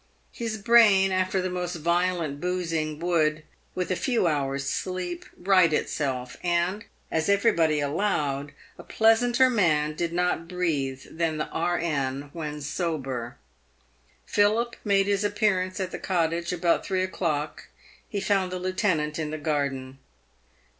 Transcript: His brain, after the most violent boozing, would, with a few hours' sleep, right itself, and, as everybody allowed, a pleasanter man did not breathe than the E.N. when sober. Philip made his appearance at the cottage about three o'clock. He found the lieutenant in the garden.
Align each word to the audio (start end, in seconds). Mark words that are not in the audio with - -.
His 0.33 0.57
brain, 0.57 1.11
after 1.11 1.43
the 1.43 1.49
most 1.51 1.75
violent 1.75 2.41
boozing, 2.41 2.97
would, 3.01 3.43
with 3.75 3.91
a 3.91 3.95
few 3.95 4.25
hours' 4.25 4.67
sleep, 4.67 5.25
right 5.37 5.71
itself, 5.71 6.37
and, 6.41 6.85
as 7.11 7.29
everybody 7.29 7.79
allowed, 7.79 8.51
a 8.79 8.83
pleasanter 8.83 9.47
man 9.47 9.93
did 9.93 10.11
not 10.11 10.47
breathe 10.47 11.03
than 11.11 11.37
the 11.37 11.45
E.N. 11.55 12.31
when 12.33 12.61
sober. 12.61 13.37
Philip 14.25 14.75
made 14.83 15.05
his 15.05 15.23
appearance 15.23 15.79
at 15.79 15.91
the 15.91 15.99
cottage 15.99 16.51
about 16.51 16.83
three 16.83 17.03
o'clock. 17.03 17.67
He 18.09 18.19
found 18.19 18.51
the 18.51 18.57
lieutenant 18.57 19.19
in 19.19 19.29
the 19.29 19.37
garden. 19.37 19.99